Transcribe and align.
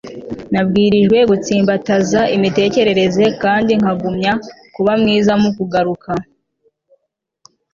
nabwirijwe 0.51 1.17
gutsimbataza 1.29 2.21
imitekerereze 2.35 3.25
kandi 3.43 3.71
nkagumya 3.81 4.31
kuba 4.75 4.91
mwiza 5.01 5.33
mu 5.41 5.49
kugaruka 5.57 6.11